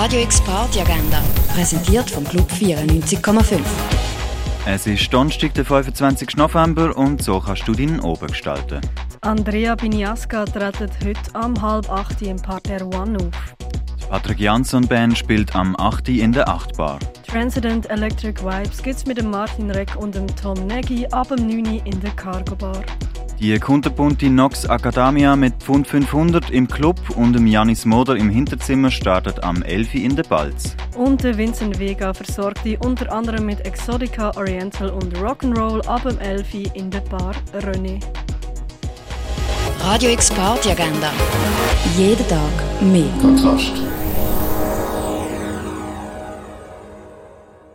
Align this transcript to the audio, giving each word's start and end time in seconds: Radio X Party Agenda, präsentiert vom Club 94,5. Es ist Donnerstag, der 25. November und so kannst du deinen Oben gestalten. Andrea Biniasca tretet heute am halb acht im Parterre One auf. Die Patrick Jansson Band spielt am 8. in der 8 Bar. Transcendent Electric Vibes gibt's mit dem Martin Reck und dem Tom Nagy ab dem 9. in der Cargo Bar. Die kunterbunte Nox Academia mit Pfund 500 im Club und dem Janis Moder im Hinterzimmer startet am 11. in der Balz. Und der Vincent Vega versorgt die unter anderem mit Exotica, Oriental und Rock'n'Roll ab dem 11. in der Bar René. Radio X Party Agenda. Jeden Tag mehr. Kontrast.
Radio 0.00 0.20
X 0.20 0.40
Party 0.42 0.80
Agenda, 0.80 1.20
präsentiert 1.52 2.08
vom 2.08 2.22
Club 2.22 2.48
94,5. 2.52 3.58
Es 4.64 4.86
ist 4.86 5.12
Donnerstag, 5.12 5.54
der 5.54 5.64
25. 5.64 6.36
November 6.36 6.96
und 6.96 7.20
so 7.20 7.40
kannst 7.40 7.66
du 7.66 7.72
deinen 7.72 7.98
Oben 7.98 8.28
gestalten. 8.28 8.80
Andrea 9.22 9.74
Biniasca 9.74 10.44
tretet 10.44 10.92
heute 11.04 11.34
am 11.34 11.60
halb 11.60 11.90
acht 11.90 12.22
im 12.22 12.36
Parterre 12.36 12.84
One 12.84 13.18
auf. 13.18 13.56
Die 14.00 14.06
Patrick 14.06 14.38
Jansson 14.38 14.86
Band 14.86 15.18
spielt 15.18 15.52
am 15.56 15.74
8. 15.74 16.10
in 16.10 16.30
der 16.30 16.48
8 16.48 16.76
Bar. 16.76 17.00
Transcendent 17.26 17.90
Electric 17.90 18.40
Vibes 18.40 18.80
gibt's 18.80 19.04
mit 19.04 19.18
dem 19.18 19.30
Martin 19.30 19.72
Reck 19.72 19.96
und 19.96 20.14
dem 20.14 20.28
Tom 20.36 20.64
Nagy 20.68 21.08
ab 21.08 21.26
dem 21.28 21.48
9. 21.48 21.80
in 21.84 22.00
der 22.00 22.12
Cargo 22.12 22.54
Bar. 22.54 22.84
Die 23.40 23.56
kunterbunte 23.60 24.28
Nox 24.28 24.64
Academia 24.64 25.36
mit 25.36 25.54
Pfund 25.62 25.86
500 25.86 26.50
im 26.50 26.66
Club 26.66 26.98
und 27.14 27.34
dem 27.34 27.46
Janis 27.46 27.84
Moder 27.84 28.16
im 28.16 28.28
Hinterzimmer 28.30 28.90
startet 28.90 29.44
am 29.44 29.62
11. 29.62 29.94
in 29.94 30.16
der 30.16 30.24
Balz. 30.24 30.74
Und 30.96 31.22
der 31.22 31.38
Vincent 31.38 31.78
Vega 31.78 32.12
versorgt 32.12 32.64
die 32.64 32.76
unter 32.76 33.12
anderem 33.12 33.46
mit 33.46 33.64
Exotica, 33.64 34.32
Oriental 34.36 34.90
und 34.90 35.16
Rock'n'Roll 35.18 35.86
ab 35.86 36.02
dem 36.02 36.18
11. 36.18 36.74
in 36.74 36.90
der 36.90 37.00
Bar 37.02 37.32
René. 37.54 38.02
Radio 39.84 40.10
X 40.10 40.30
Party 40.30 40.72
Agenda. 40.72 41.12
Jeden 41.96 42.26
Tag 42.26 42.82
mehr. 42.82 43.06
Kontrast. 43.22 43.72